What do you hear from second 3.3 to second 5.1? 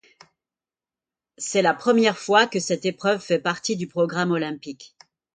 partie du programme olympique.